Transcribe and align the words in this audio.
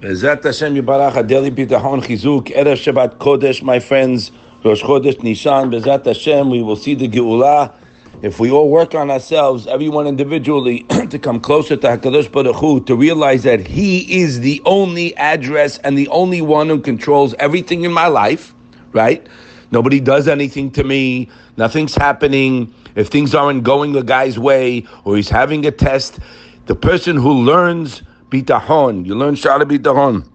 Bezat 0.00 0.42
Hashem 0.42 0.76
Yibarach 0.76 1.12
Adeli 1.12 1.50
Bitachon 1.50 2.02
Chizuk 2.02 2.46
Erev 2.56 2.78
Shabbat 2.78 3.18
Kodesh, 3.18 3.62
my 3.62 3.78
friends. 3.78 4.32
Rosh 4.64 4.82
Chodesh 4.82 5.22
Nisan 5.22 5.70
Bezat 5.70 6.06
Hashem. 6.06 6.48
We 6.48 6.62
will 6.62 6.76
see 6.76 6.94
the 6.94 7.06
Geulah 7.06 7.74
if 8.22 8.40
we 8.40 8.50
all 8.50 8.70
work 8.70 8.94
on 8.94 9.10
ourselves, 9.10 9.66
everyone 9.66 10.06
individually, 10.06 10.82
to 11.10 11.18
come 11.18 11.38
closer 11.38 11.76
to 11.76 11.86
Hakadosh 11.86 12.32
Baruch 12.32 12.56
Hu, 12.56 12.82
to 12.84 12.94
realize 12.96 13.42
that 13.42 13.66
He 13.66 14.20
is 14.20 14.40
the 14.40 14.62
only 14.64 15.14
address 15.16 15.76
and 15.78 15.98
the 15.98 16.08
only 16.08 16.40
one 16.40 16.68
who 16.68 16.80
controls 16.80 17.34
everything 17.34 17.84
in 17.84 17.92
my 17.92 18.06
life. 18.06 18.54
Right? 18.92 19.26
Nobody 19.70 20.00
does 20.00 20.28
anything 20.28 20.70
to 20.72 20.84
me. 20.84 21.28
Nothing's 21.58 21.94
happening. 21.94 22.74
If 22.94 23.08
things 23.08 23.34
aren't 23.34 23.64
going 23.64 23.92
the 23.92 24.02
guy's 24.02 24.38
way, 24.38 24.86
or 25.04 25.16
he's 25.16 25.28
having 25.28 25.66
a 25.66 25.70
test, 25.70 26.20
the 26.66 26.74
person 26.74 27.16
who 27.16 27.32
learns 27.32 28.02
bitahon. 28.30 29.04
You 29.06 29.14
learn 29.14 29.34
Shara 29.34 29.62
bitahon. 29.62 30.26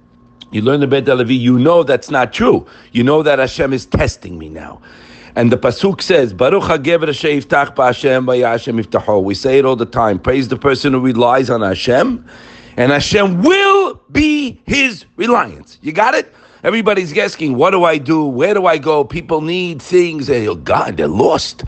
You 0.52 0.62
learn 0.62 0.80
the 0.80 0.88
Bet 0.88 1.08
Levi. 1.08 1.34
You 1.34 1.58
know 1.58 1.84
that's 1.84 2.10
not 2.10 2.32
true. 2.32 2.66
You 2.92 3.04
know 3.04 3.24
that 3.24 3.40
Hashem 3.40 3.74
is 3.74 3.86
testing 3.86 4.38
me 4.38 4.48
now. 4.48 4.82
And 5.36 5.52
the 5.52 5.58
pasuk 5.58 6.02
says, 6.02 6.34
"Baruch 6.34 6.64
hagever 6.64 7.10
v'Yashem 7.10 8.82
iftaho." 8.82 9.22
We 9.22 9.36
say 9.36 9.60
it 9.60 9.66
all 9.66 9.76
the 9.76 9.86
time. 9.86 10.18
Praise 10.20 10.48
the 10.48 10.56
person 10.56 10.94
who 10.94 11.02
relies 11.02 11.50
on 11.50 11.62
Hashem, 11.62 12.24
and 12.78 12.92
Hashem 12.92 13.42
will 13.42 14.00
be 14.12 14.62
his 14.66 15.04
reliance. 15.18 15.78
You 15.82 15.92
got 15.92 16.14
it? 16.14 16.34
Everybody's 16.64 17.18
asking, 17.18 17.58
"What 17.58 17.72
do 17.72 17.84
I 17.84 17.98
do? 17.98 18.24
Where 18.24 18.54
do 18.54 18.66
I 18.66 18.78
go?" 18.78 19.04
People 19.04 19.42
need 19.42 19.82
things. 19.82 20.30
And 20.30 20.48
oh 20.48 20.56
God, 20.56 20.96
they're 20.96 21.08
lost. 21.08 21.66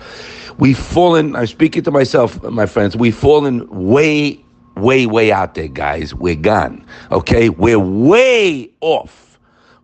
We've 0.59 0.77
fallen. 0.77 1.35
I'm 1.35 1.47
speaking 1.47 1.83
to 1.83 1.91
myself, 1.91 2.41
my 2.43 2.65
friends. 2.65 2.95
We've 2.95 3.15
fallen 3.15 3.67
way 3.69 4.43
way, 4.79 5.05
way 5.05 5.31
out 5.31 5.55
there, 5.55 5.67
guys. 5.67 6.13
We're 6.13 6.35
gone. 6.35 6.85
Okay? 7.11 7.49
We're 7.49 7.79
way 7.79 8.69
off. 8.81 9.27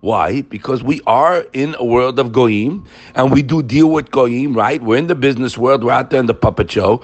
Why? 0.02 0.42
Because 0.42 0.84
we 0.84 1.00
are 1.08 1.46
in 1.54 1.76
a 1.80 1.86
world 1.86 2.20
of 2.20 2.34
goyim, 2.34 2.86
and 3.16 3.32
we 3.32 3.42
do 3.42 3.64
deal 3.64 3.90
with 3.90 4.12
goyim, 4.12 4.54
right? 4.54 4.84
We're 4.84 4.98
in 4.98 5.08
the 5.08 5.16
business 5.16 5.58
world. 5.58 5.82
We're 5.82 5.94
out 5.94 6.10
there 6.10 6.20
in 6.20 6.26
the 6.26 6.34
puppet 6.34 6.70
show, 6.70 7.02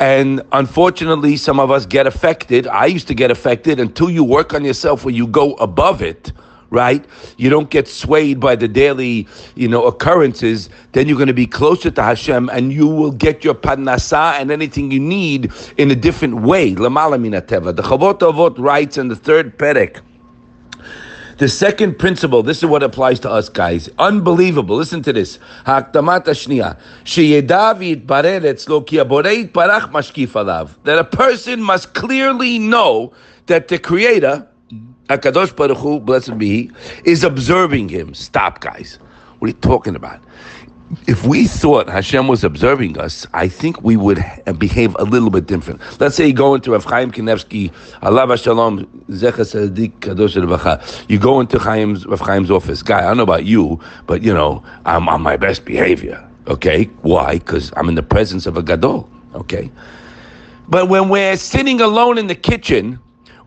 and 0.00 0.42
unfortunately, 0.50 1.36
some 1.36 1.60
of 1.60 1.70
us 1.70 1.86
get 1.86 2.08
affected. 2.08 2.66
I 2.66 2.86
used 2.86 3.06
to 3.06 3.14
get 3.14 3.30
affected 3.30 3.78
until 3.78 4.10
you 4.10 4.24
work 4.24 4.52
on 4.52 4.64
yourself, 4.64 5.04
where 5.04 5.14
you 5.14 5.28
go 5.28 5.52
above 5.54 6.02
it 6.02 6.32
right? 6.70 7.04
You 7.36 7.50
don't 7.50 7.70
get 7.70 7.86
swayed 7.88 8.40
by 8.40 8.56
the 8.56 8.68
daily, 8.68 9.26
you 9.54 9.68
know, 9.68 9.84
occurrences. 9.86 10.70
Then 10.92 11.08
you're 11.08 11.18
going 11.18 11.28
to 11.28 11.34
be 11.34 11.46
closer 11.46 11.90
to 11.90 12.02
Hashem, 12.02 12.48
and 12.50 12.72
you 12.72 12.86
will 12.86 13.12
get 13.12 13.44
your 13.44 13.54
parnasa 13.54 14.40
and 14.40 14.50
anything 14.50 14.90
you 14.90 15.00
need 15.00 15.52
in 15.76 15.90
a 15.90 15.96
different 15.96 16.42
way. 16.42 16.74
The 16.74 16.88
Chovot 16.88 18.18
HaLevavot 18.18 18.58
writes 18.58 18.98
in 18.98 19.08
the 19.08 19.16
third 19.16 19.58
perek. 19.58 20.00
The 21.38 21.48
second 21.48 21.98
principle, 21.98 22.42
this 22.42 22.58
is 22.58 22.66
what 22.66 22.82
applies 22.82 23.18
to 23.20 23.30
us 23.30 23.48
guys. 23.48 23.88
Unbelievable. 23.98 24.76
Listen 24.76 25.00
to 25.02 25.12
this. 25.12 25.38
That 25.64 25.96
a 30.86 31.04
person 31.04 31.62
must 31.62 31.94
clearly 31.94 32.58
know 32.58 33.12
that 33.46 33.68
the 33.68 33.78
Creator 33.78 34.46
Hakadosh 35.08 35.54
Baruch 35.56 35.78
Hu, 35.78 36.00
blessed 36.00 36.38
be 36.38 36.48
He, 36.48 36.70
is 37.04 37.24
observing 37.24 37.88
him. 37.88 38.14
Stop, 38.14 38.60
guys. 38.60 38.98
What 39.38 39.46
are 39.46 39.48
you 39.48 39.60
talking 39.60 39.96
about? 39.96 40.22
If 41.06 41.24
we 41.24 41.46
thought 41.46 41.88
Hashem 41.88 42.26
was 42.26 42.42
observing 42.42 42.98
us, 42.98 43.24
I 43.32 43.46
think 43.46 43.80
we 43.82 43.96
would 43.96 44.24
behave 44.58 44.96
a 44.98 45.04
little 45.04 45.30
bit 45.30 45.46
different. 45.46 45.80
Let's 46.00 46.16
say 46.16 46.26
you 46.26 46.32
go 46.32 46.54
into 46.54 46.72
Rav 46.72 46.84
Chaim 46.84 47.12
Kanevsky, 47.12 47.72
Allah 48.02 48.36
Shalom, 48.36 48.86
Zecha 49.08 49.44
Sadiq 49.44 49.92
Kadosh 50.00 50.34
Revacha. 50.36 51.08
You 51.08 51.20
go 51.20 51.38
into 51.38 51.60
Chaim's, 51.60 52.06
Rav 52.06 52.24
Chaim's 52.26 52.50
office. 52.50 52.82
Guy, 52.82 52.98
I 52.98 53.02
don't 53.02 53.18
know 53.18 53.22
about 53.22 53.44
you, 53.44 53.80
but 54.06 54.22
you 54.22 54.34
know, 54.34 54.64
I'm 54.84 55.08
on 55.08 55.22
my 55.22 55.36
best 55.36 55.64
behavior. 55.64 56.28
Okay? 56.48 56.84
Why? 57.02 57.38
Because 57.38 57.72
I'm 57.76 57.88
in 57.88 57.94
the 57.94 58.02
presence 58.02 58.46
of 58.46 58.56
a 58.56 58.62
Gadol. 58.62 59.08
Okay? 59.34 59.70
But 60.68 60.88
when 60.88 61.08
we're 61.08 61.36
sitting 61.36 61.80
alone 61.80 62.18
in 62.18 62.26
the 62.26 62.34
kitchen, 62.34 62.98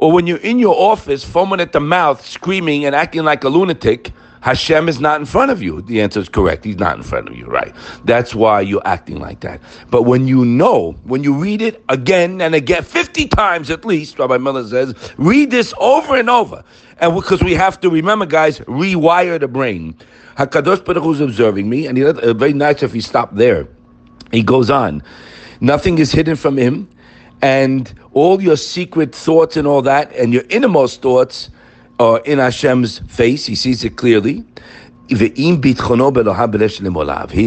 or 0.04 0.12
when 0.12 0.28
you're 0.28 0.36
in 0.40 0.60
your 0.60 0.76
office 0.76 1.24
foaming 1.24 1.62
at 1.62 1.72
the 1.72 1.80
mouth, 1.80 2.26
screaming 2.26 2.84
and 2.84 2.94
acting 2.94 3.24
like 3.24 3.42
a 3.46 3.48
lunatic, 3.48 4.12
Hashem 4.42 4.90
is 4.90 5.00
not 5.00 5.18
in 5.22 5.26
front 5.26 5.50
of 5.50 5.64
you. 5.64 5.82
The 5.82 6.02
answer 6.02 6.20
is 6.20 6.28
correct. 6.28 6.66
He's 6.66 6.76
not 6.76 6.98
in 6.98 7.04
front 7.04 7.30
of 7.30 7.38
you, 7.38 7.46
right? 7.46 7.74
That's 8.04 8.36
why 8.36 8.60
you're 8.60 8.86
acting 8.86 9.22
like 9.22 9.40
that. 9.40 9.62
But 9.90 10.02
when 10.02 10.28
you 10.28 10.44
know, 10.44 10.92
when 11.04 11.24
you 11.24 11.34
read 11.34 11.62
it 11.62 11.82
again 11.88 12.42
and 12.42 12.54
again, 12.54 12.84
50 12.84 13.30
times 13.30 13.70
at 13.70 13.86
least, 13.86 14.20
Rabbi 14.20 14.40
Miller 14.40 14.68
says, 14.68 14.94
read 15.16 15.52
this 15.52 15.74
over 15.80 16.18
and 16.18 16.30
over. 16.30 16.66
And 16.98 17.16
because 17.16 17.42
we 17.42 17.54
have 17.54 17.80
to 17.80 17.90
remember, 17.90 18.26
guys, 18.26 18.60
rewire 18.60 19.40
the 19.40 19.48
brain. 19.48 19.98
HaKadosh 20.38 20.84
Baruch 20.84 21.02
Hu 21.02 21.14
is 21.14 21.22
observing 21.22 21.70
me, 21.70 21.88
and 21.88 21.98
he, 21.98 22.04
uh, 22.04 22.34
very 22.34 22.52
nice 22.52 22.84
if 22.84 22.92
he 22.92 23.00
stopped 23.00 23.38
there. 23.38 23.70
He 24.34 24.44
goes 24.44 24.70
on. 24.70 25.02
Nothing 25.62 25.98
is 25.98 26.12
hidden 26.12 26.36
from 26.36 26.58
him 26.58 26.90
and 27.44 27.94
all 28.14 28.42
your 28.42 28.56
secret 28.56 29.14
thoughts 29.14 29.58
and 29.58 29.68
all 29.68 29.82
that, 29.82 30.16
and 30.16 30.34
your 30.34 30.44
innermost 30.50 31.02
thoughts 31.02 31.50
are 32.00 32.20
in 32.22 32.40
Hashem's 32.40 33.00
face. 33.00 33.46
He 33.46 33.54
sees 33.54 33.84
it 33.84 33.98
clearly. 33.98 34.46
He 35.10 35.16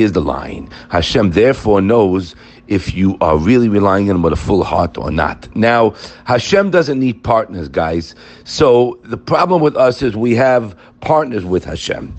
is 0.02 0.12
the 0.12 0.22
line. 0.22 0.68
Hashem 0.90 1.30
therefore 1.30 1.80
knows 1.80 2.34
if 2.68 2.94
you 2.94 3.16
are 3.20 3.36
really 3.38 3.68
relying 3.68 4.08
on 4.10 4.16
him 4.16 4.22
with 4.22 4.32
a 4.32 4.36
full 4.36 4.64
heart 4.64 4.98
or 4.98 5.10
not. 5.10 5.54
Now, 5.56 5.94
Hashem 6.24 6.70
doesn't 6.70 6.98
need 6.98 7.22
partners, 7.22 7.68
guys. 7.68 8.16
So 8.44 8.98
the 9.04 9.16
problem 9.16 9.62
with 9.62 9.76
us 9.76 10.02
is 10.02 10.16
we 10.16 10.34
have 10.34 10.76
partners 11.00 11.44
with 11.44 11.64
Hashem. 11.64 12.12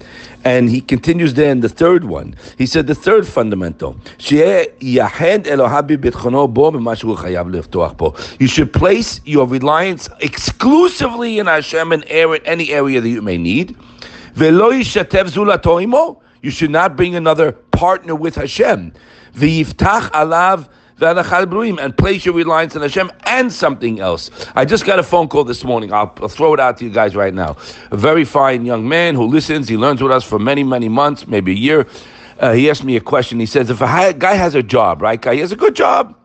And 0.44 0.70
he 0.70 0.82
continues 0.82 1.34
there 1.34 1.52
in 1.52 1.60
the 1.60 1.70
third 1.70 2.06
one. 2.06 2.34
He 2.58 2.66
said 2.66 2.88
the 2.88 2.96
third 2.96 3.28
fundamental. 3.28 4.00
You 4.20 4.66
should 8.48 8.74
place 8.74 9.22
your 9.26 9.46
reliance 9.46 10.10
exclusively 10.22 11.40
in 11.40 11.48
Hashem 11.48 11.92
in 11.92 12.04
any 12.06 12.72
area 12.72 13.02
that 13.02 13.10
you 13.10 13.22
may 13.22 13.38
need. 13.38 13.76
You 16.44 16.52
should 16.52 16.70
not 16.70 16.96
bring 16.96 17.16
another 17.16 17.52
partner 17.52 18.14
with 18.14 18.36
Hashem. 18.36 18.94
and 21.80 21.98
place 21.98 22.24
your 22.24 22.36
reliance 22.36 22.76
on 22.76 22.84
Hashem 22.84 23.12
and 23.26 23.52
something 23.52 24.00
else. 24.00 24.30
I 24.56 24.66
just 24.66 24.86
got 24.86 25.00
a 25.00 25.04
phone 25.04 25.28
call 25.28 25.44
this 25.44 25.64
morning. 25.64 25.92
I'll, 25.92 26.14
I'll 26.18 26.28
throw 26.28 26.54
it 26.54 26.60
out 26.60 26.78
to 26.78 26.86
you 26.86 26.92
guys 26.92 27.16
right 27.16 27.34
now. 27.34 27.58
A 27.92 27.98
very 27.98 28.26
fine 28.26 28.66
young 28.66 28.88
man 28.88 29.16
who 29.16 29.26
listens. 29.26 29.68
He 29.68 29.76
learns 29.76 30.04
with 30.04 30.12
us 30.12 30.24
for 30.24 30.38
many, 30.38 30.64
many 30.64 30.88
months, 30.88 31.28
maybe 31.28 31.52
a 31.54 31.56
year. 31.56 31.88
Uh, 32.40 32.54
he 32.54 32.70
asked 32.70 32.84
me 32.84 32.96
a 32.96 33.02
question. 33.02 33.40
He 33.40 33.48
says, 33.48 33.72
if 33.72 33.82
a 33.82 34.14
guy 34.14 34.36
has 34.36 34.54
a 34.54 34.62
job, 34.62 35.02
right, 35.02 35.20
guy, 35.20 35.34
he 35.34 35.40
has 35.40 35.52
a 35.52 35.56
good 35.56 35.76
job. 35.76 36.16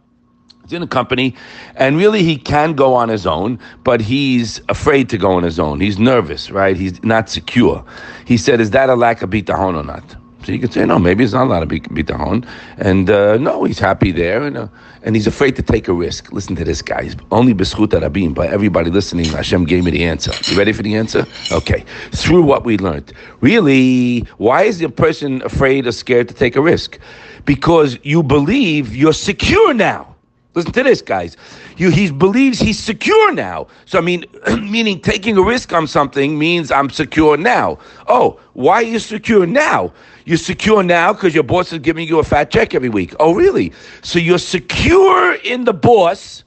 In 0.73 0.83
a 0.83 0.87
company, 0.87 1.35
and 1.77 1.99
really 1.99 2.23
he 2.23 2.37
can 2.37 2.73
go 2.73 2.95
on 2.95 3.09
his 3.09 3.27
own, 3.27 3.59
but 3.85 4.01
he's 4.01 4.61
afraid 4.69 5.11
to 5.11 5.19
go 5.19 5.33
on 5.33 5.43
his 5.43 5.59
own. 5.59 5.81
He's 5.81 5.99
nervous, 5.99 6.51
right? 6.51 6.77
He's 6.77 7.03
not 7.05 7.29
secure. 7.29 7.85
He 8.25 8.37
said, 8.39 8.61
"Is 8.61 8.71
that 8.71 8.89
a 8.89 8.95
lack 8.95 9.23
of 9.23 9.31
bitahon 9.31 9.77
or 9.77 9.83
not?" 9.83 10.17
So 10.45 10.51
you 10.51 10.59
could 10.59 10.73
say, 10.73 10.85
no, 10.85 10.99
maybe 10.99 11.23
it's 11.23 11.33
not 11.33 11.47
a 11.47 11.51
lot 11.51 11.63
of 11.63 11.69
bitahon. 11.69 12.45
And 12.79 13.09
uh, 13.09 13.37
no, 13.37 13.63
he's 13.63 13.79
happy 13.79 14.11
there. 14.11 14.43
And, 14.43 14.57
uh, 14.57 14.69
and 15.03 15.15
he's 15.15 15.29
afraid 15.29 15.55
to 15.57 15.63
take 15.63 15.87
a 15.87 15.93
risk. 15.93 16.33
Listen 16.33 16.57
to 16.57 16.65
this, 16.65 16.83
guys. 16.83 17.15
Only 17.31 17.55
B'schut 17.55 17.89
Rabim, 17.89 18.35
by 18.35 18.49
everybody 18.49 18.91
listening, 18.91 19.27
Hashem 19.27 19.67
gave 19.67 19.85
me 19.85 19.93
the 19.93 20.03
answer. 20.03 20.33
You 20.51 20.59
ready 20.59 20.73
for 20.73 20.83
the 20.83 20.97
answer? 20.97 21.27
Okay. 21.53 21.85
Through 22.11 22.43
what 22.43 22.65
we 22.65 22.77
learned. 22.77 23.13
Really, 23.41 24.21
why 24.39 24.65
is 24.65 24.79
the 24.79 24.89
person 24.89 25.43
afraid 25.43 25.87
or 25.87 25.93
scared 25.93 26.29
to 26.29 26.35
take 26.35 26.57
a 26.57 26.61
risk? 26.61 26.99
Because 27.45 27.99
you 28.03 28.23
believe 28.25 28.97
you're 28.97 29.13
secure 29.13 29.73
now. 29.75 30.12
Listen 30.55 30.73
to 30.73 30.83
this, 30.83 31.01
guys. 31.01 31.37
You, 31.79 31.91
he 31.91 32.11
believes 32.11 32.59
he's 32.59 32.79
secure 32.79 33.33
now. 33.33 33.69
So, 33.87 33.99
I 33.99 34.03
mean, 34.03 34.27
meaning 34.49 35.01
taking 35.01 35.37
a 35.39 35.43
risk 35.43 35.73
on 35.73 35.87
something 35.87 36.39
means 36.39 36.71
I'm 36.71 36.91
secure 36.91 37.37
now. 37.37 37.79
Oh, 38.07 38.39
why 38.53 38.75
are 38.75 38.83
you 38.83 38.99
secure 38.99 39.47
now? 39.47 39.93
You're 40.27 40.37
secure 40.37 40.83
now 40.83 41.15
because 41.15 41.35
your 41.35 41.45
boss 41.45 41.73
is 41.73 41.79
giving 41.79 42.07
you 42.07 42.19
a 42.19 42.25
fat 42.25 42.51
check 42.51 42.75
every 42.75 42.91
week. 42.91 43.15
Oh, 43.19 43.35
really? 43.35 43.73
So 44.03 44.19
you're 44.19 44.39
secure 44.39 45.35
in 45.37 45.65
the 45.65 45.73
boss. 45.73 46.45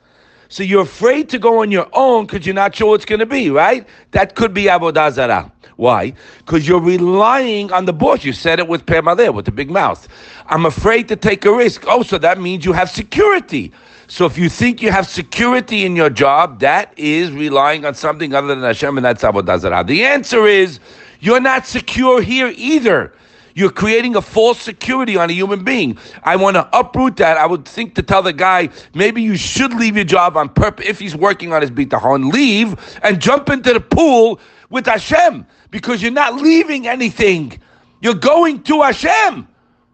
So 0.50 0.64
you're 0.64 0.84
afraid 0.84 1.30
to 1.30 1.40
go 1.40 1.62
on 1.62 1.72
your 1.72 1.88
own 1.94 2.26
because 2.26 2.46
you're 2.46 2.56
not 2.56 2.76
sure 2.76 2.90
what's 2.90 3.06
going 3.06 3.20
to 3.20 3.26
be, 3.26 3.50
right? 3.50 3.88
That 4.12 4.36
could 4.36 4.54
be 4.54 4.64
avodah 4.66 5.12
zarah. 5.12 5.52
Why? 5.78 6.14
Because 6.40 6.68
you're 6.68 6.82
relying 6.82 7.72
on 7.74 7.86
the 7.86 7.94
boss. 7.94 8.24
You 8.24 8.34
said 8.34 8.60
it 8.60 8.68
with 8.68 8.86
there, 8.86 9.32
with 9.32 9.46
the 9.46 9.52
big 9.52 9.70
mouth. 9.70 10.08
I'm 10.48 10.66
afraid 10.66 11.08
to 11.10 11.16
take 11.16 11.44
a 11.46 11.54
risk. 11.54 11.84
Oh, 11.88 12.04
so 12.04 12.18
that 12.20 12.40
means 12.40 12.64
you 12.66 12.74
have 12.74 12.90
security. 12.90 13.72
So 14.08 14.26
if 14.26 14.38
you 14.38 14.50
think 14.50 14.82
you 14.82 14.92
have 14.92 15.08
security 15.08 15.86
in 15.86 15.96
your 15.96 16.10
job, 16.10 16.60
that 16.60 16.94
is 16.98 17.32
relying 17.32 17.86
on 17.86 17.96
something 17.96 18.34
other 18.34 18.50
than 18.50 18.62
Hashem, 18.64 18.98
and 18.98 19.06
that's 19.06 19.24
avodah 19.24 19.60
zarah. 19.60 19.84
The 19.84 20.06
answer 20.06 20.48
is 20.48 20.80
you're 21.20 21.42
not 21.42 21.66
secure 21.66 22.22
here 22.22 22.54
either. 22.56 23.12
You're 23.56 23.72
creating 23.72 24.18
a 24.18 24.22
false 24.22 24.62
security 24.62 25.16
on 25.16 25.30
a 25.30 25.34
human 25.34 25.64
being. 25.64 25.98
I 26.24 26.36
want 26.36 26.56
to 26.56 26.70
uproot 26.78 27.16
that. 27.18 27.38
I 27.38 27.46
would 27.46 27.66
think 27.66 27.96
to 27.96 28.04
tell 28.04 28.22
the 28.22 28.34
guy, 28.34 28.70
maybe 28.94 29.22
you 29.22 29.38
should 29.38 29.74
leave 29.74 29.96
your 29.96 30.04
job 30.04 30.36
on 30.36 30.50
purpose. 30.50 30.86
If 30.86 31.00
he's 31.00 31.16
working 31.16 31.54
on 31.54 31.62
his 31.62 31.72
bitachon, 31.72 32.34
leave 32.34 32.76
and 33.02 33.22
jump 33.22 33.50
into 33.50 33.72
the 33.72 33.80
pool 33.80 34.42
with 34.70 34.86
Hashem 34.86 35.46
because 35.72 36.02
you're 36.02 36.12
not 36.12 36.36
leaving 36.36 36.86
anything. 36.86 37.58
You're 38.02 38.14
going 38.14 38.62
to 38.64 38.82
Hashem. 38.82 39.48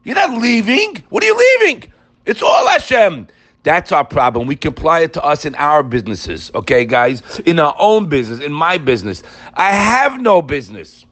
You're 0.05 0.15
not 0.15 0.41
leaving. 0.41 1.03
What 1.09 1.23
are 1.23 1.27
you 1.27 1.37
leaving? 1.59 1.91
It's 2.25 2.41
all 2.41 2.67
Hashem. 2.67 3.27
That's 3.61 3.91
our 3.91 4.03
problem. 4.03 4.47
We 4.47 4.55
can 4.55 4.69
apply 4.69 5.01
it 5.01 5.13
to 5.13 5.23
us 5.23 5.45
in 5.45 5.53
our 5.53 5.83
businesses, 5.83 6.51
okay, 6.55 6.83
guys? 6.83 7.21
In 7.45 7.59
our 7.59 7.75
own 7.77 8.09
business, 8.09 8.39
in 8.39 8.51
my 8.51 8.79
business. 8.79 9.21
I 9.53 9.71
have 9.71 10.19
no 10.19 10.41
business. 10.41 11.05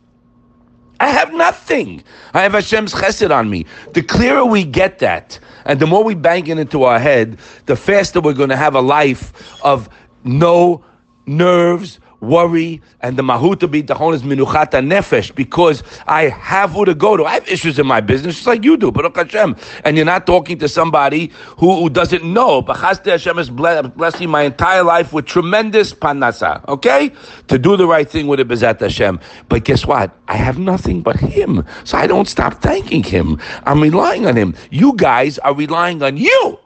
I 0.99 1.09
have 1.09 1.33
nothing. 1.33 2.03
I 2.33 2.41
have 2.41 2.53
Hashem's 2.53 2.93
chesed 2.93 3.31
on 3.33 3.49
me. 3.49 3.65
The 3.93 4.01
clearer 4.01 4.45
we 4.45 4.63
get 4.63 4.99
that, 4.99 5.39
and 5.65 5.79
the 5.79 5.87
more 5.87 6.03
we 6.03 6.15
bang 6.15 6.47
it 6.47 6.59
into 6.59 6.83
our 6.83 6.99
head, 6.99 7.39
the 7.67 7.75
faster 7.75 8.21
we're 8.21 8.33
going 8.33 8.49
to 8.49 8.57
have 8.57 8.75
a 8.75 8.81
life 8.81 9.63
of 9.63 9.89
no 10.23 10.83
nerves, 11.25 11.98
worry, 12.21 12.81
and 13.01 13.17
the 13.17 13.23
mahuta 13.23 13.67
bitachon 13.67 14.13
is 14.13 14.23
minuchata 14.23 14.85
nefesh 14.85 15.33
because 15.35 15.83
I 16.07 16.29
have 16.29 16.71
who 16.71 16.85
to 16.85 16.95
go 16.95 17.17
to. 17.17 17.25
I 17.25 17.33
have 17.33 17.47
issues 17.47 17.79
in 17.79 17.87
my 17.87 18.01
business 18.01 18.35
just 18.35 18.47
like 18.47 18.63
you 18.63 18.77
do, 18.77 18.91
Baruch 18.91 19.15
Hashem. 19.17 19.55
And 19.85 19.95
you're 19.95 20.05
not 20.05 20.25
talking 20.25 20.57
to 20.59 20.67
somebody 20.67 21.31
who, 21.57 21.75
who 21.75 21.89
doesn't 21.89 22.23
know. 22.23 22.61
B'chaste 22.61 23.05
Hashem 23.05 23.39
is 23.39 23.49
blessing 23.49 24.29
my 24.29 24.43
entire 24.43 24.83
life 24.83 25.13
with 25.13 25.25
tremendous 25.25 25.93
parnasa, 25.93 26.67
okay? 26.67 27.11
To 27.47 27.57
do 27.57 27.77
the 27.77 27.87
right 27.87 28.09
thing 28.09 28.27
with 28.27 28.39
a 28.39 28.45
bezat 28.45 28.79
Hashem. 28.79 29.19
But 29.47 29.63
guess 29.63 29.85
what? 29.85 30.15
I 30.27 30.35
have 30.35 30.59
nothing 30.59 31.01
but 31.01 31.15
Him. 31.17 31.65
So 31.83 31.97
I 31.97 32.07
don't 32.07 32.27
stop 32.27 32.61
thanking 32.61 33.03
Him. 33.03 33.39
I'm 33.65 33.81
relying 33.81 34.25
on 34.27 34.35
Him. 34.35 34.55
You 34.71 34.93
guys 34.95 35.39
are 35.39 35.53
relying 35.53 36.03
on 36.03 36.17
you. 36.17 36.59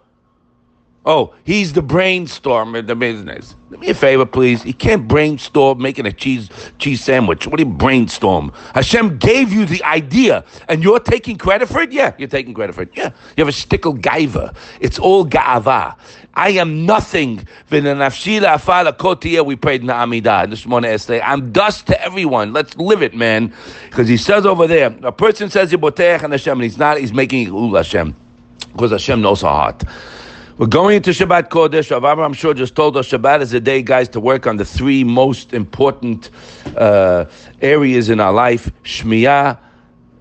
Oh, 1.06 1.36
he's 1.44 1.74
the 1.74 1.82
brainstorm 1.82 2.76
of 2.76 2.88
the 2.88 2.96
business. 2.96 3.56
Do 3.70 3.78
me 3.78 3.90
a 3.90 3.94
favor, 3.94 4.26
please. 4.26 4.66
You 4.66 4.74
can't 4.74 5.06
brainstorm 5.06 5.82
making 5.82 6.06
a 6.06 6.14
cheese 6.14 6.50
cheese 6.80 7.04
sandwich. 7.04 7.46
What 7.46 7.58
do 7.58 7.66
you 7.66 7.70
brainstorm? 7.70 8.54
Hashem 8.74 9.18
gave 9.18 9.52
you 9.52 9.66
the 9.66 9.84
idea, 9.84 10.46
and 10.70 10.82
you're 10.82 11.02
taking 11.02 11.38
credit 11.38 11.68
for 11.68 11.82
it. 11.82 11.92
Yeah, 11.92 12.14
you're 12.18 12.30
taking 12.30 12.54
credit 12.54 12.74
for 12.74 12.84
it. 12.84 12.92
Yeah, 12.94 13.10
you 13.36 13.42
have 13.42 13.50
a 13.50 13.52
stickle 13.52 13.96
ga'ava. 13.96 14.56
It's 14.80 14.98
all 14.98 15.26
ga'ava. 15.26 15.98
I 16.36 16.52
am 16.52 16.86
nothing. 16.86 17.46
We 17.70 17.82
prayed 17.82 18.04
Na'amidah. 19.84 20.50
This 20.50 20.66
morning 20.66 20.98
say, 20.98 21.22
I'm 21.22 21.52
dust 21.52 21.86
to 21.88 22.02
everyone. 22.02 22.54
Let's 22.54 22.78
live 22.78 23.04
it, 23.04 23.14
man. 23.14 23.54
Because 23.90 24.08
he 24.08 24.18
says 24.18 24.46
over 24.46 24.68
there, 24.68 24.96
a 25.04 25.12
person 25.12 25.50
says 25.50 25.72
Yibotech 25.72 26.24
and 26.24 26.32
Hashem, 26.32 26.54
and 26.54 26.64
he's 26.64 26.78
not. 26.78 26.98
He's 26.98 27.14
making 27.14 27.54
Hashem 27.74 28.16
because 28.72 28.92
Hashem 28.92 29.22
knows 29.22 29.44
our 29.44 29.54
heart. 29.54 29.84
We're 30.56 30.68
going 30.68 30.98
into 30.98 31.10
Shabbat 31.10 31.50
Kodesh. 31.50 31.90
I'm 31.92 32.34
sure 32.34 32.54
just 32.54 32.76
told 32.76 32.96
us 32.96 33.10
Shabbat 33.10 33.42
is 33.42 33.54
a 33.54 33.60
day, 33.60 33.82
guys, 33.82 34.08
to 34.10 34.20
work 34.20 34.46
on 34.46 34.58
the 34.58 34.66
three 34.66 35.04
most 35.04 35.52
important 35.52 36.30
uh, 36.78 37.26
areas 37.64 38.10
in 38.10 38.20
our 38.20 38.32
life: 38.32 38.70
Shmiyah, 38.84 39.58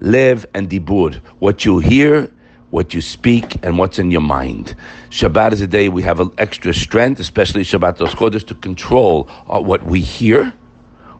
Lev, 0.01 0.47
and 0.55 0.71
Dibur. 0.71 1.17
What 1.41 1.67
you 1.67 1.81
hear, 1.81 2.33
what 2.71 2.95
you 2.95 3.03
speak, 3.03 3.63
and 3.63 3.77
what's 3.77 3.99
in 3.99 4.11
your 4.11 4.23
mind. 4.23 4.75
Shabbat 5.11 5.53
is 5.53 5.61
a 5.61 5.67
day 5.67 5.91
we 5.91 6.03
have 6.03 6.19
an 6.19 6.31
extra 6.39 6.73
strength, 6.73 7.21
especially 7.21 7.63
Shabbat 7.63 7.99
Kodesh, 7.99 8.47
to 8.47 8.55
control 8.55 9.29
uh, 9.51 9.61
what 9.61 9.85
we 9.85 10.01
hear 10.01 10.51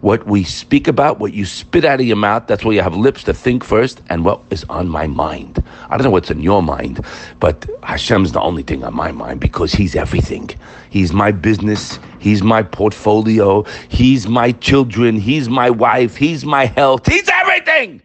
what 0.03 0.27
we 0.27 0.43
speak 0.43 0.89
about, 0.89 1.21
what 1.21 1.33
you 1.33 1.47
spit 1.47 1.85
out 1.85 2.01
of 2.01 2.07
your 2.07 2.17
mouth, 2.17 2.49
that's 2.49 2.65
where 2.65 2.75
you 2.75 2.83
have 2.83 2.97
lips 2.97 3.23
to 3.23 3.33
think 3.33 3.63
first, 3.65 4.03
and 4.11 4.25
what 4.25 4.41
is 4.51 4.65
on 4.69 4.89
my 4.89 5.07
mind. 5.07 5.63
I 5.89 5.97
don't 5.97 6.05
know 6.05 6.11
what's 6.11 6.31
in 6.31 6.41
your 6.41 6.61
mind, 6.61 7.05
but 7.39 7.65
Hashem's 7.85 8.33
the 8.33 8.41
only 8.41 8.65
thing 8.65 8.83
on 8.83 8.95
my 8.95 9.13
mind 9.13 9.41
because 9.41 9.73
He's 9.73 9.95
everything. 9.95 10.51
He's 10.91 11.13
my 11.13 11.31
business, 11.31 12.01
He's 12.19 12.43
my 12.43 12.65
portfolio, 12.65 13.63
He's 13.89 14.27
my 14.27 14.51
children, 14.51 15.21
He's 15.21 15.49
my 15.49 15.71
wife, 15.71 16.17
He's 16.17 16.45
my 16.45 16.67
health, 16.67 17.07
He's 17.07 17.29
everything! 17.29 18.03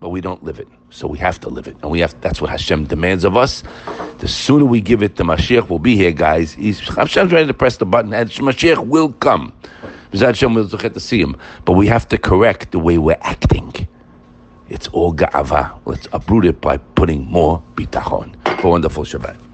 But 0.00 0.10
we 0.10 0.20
don't 0.20 0.44
live 0.44 0.60
it. 0.60 0.68
So 0.90 1.06
we 1.06 1.18
have 1.18 1.40
to 1.40 1.48
live 1.48 1.66
it. 1.66 1.76
And 1.82 1.90
we 1.90 2.00
have 2.00 2.18
that's 2.20 2.42
what 2.42 2.50
Hashem 2.50 2.84
demands 2.84 3.24
of 3.24 3.38
us. 3.38 3.62
The 4.18 4.28
sooner 4.28 4.66
we 4.66 4.82
give 4.82 5.02
it, 5.02 5.16
the 5.16 5.24
Mashiach 5.24 5.70
will 5.70 5.78
be 5.78 5.96
here, 5.96 6.12
guys. 6.12 6.52
He's, 6.52 6.78
Hashem's 6.80 7.32
ready 7.32 7.46
to 7.46 7.54
press 7.54 7.78
the 7.78 7.86
button, 7.86 8.12
and 8.12 8.30
Mashiach 8.30 8.86
will 8.86 9.12
come. 9.14 9.54
Will 10.12 10.66
get 10.78 10.94
to 10.94 11.00
see 11.00 11.20
him. 11.20 11.36
But 11.64 11.72
we 11.72 11.86
have 11.88 12.08
to 12.08 12.18
correct 12.18 12.72
the 12.72 12.78
way 12.78 12.98
we're 12.98 13.18
acting. 13.20 13.72
It's 14.68 14.88
all 14.88 15.14
ga'ava. 15.14 15.78
Let's 15.84 16.08
uproot 16.12 16.44
it 16.44 16.60
by 16.60 16.78
putting 16.78 17.24
more 17.26 17.62
bitachon. 17.74 18.34
For 18.60 18.70
wonderful 18.70 19.04
Shabbat. 19.04 19.45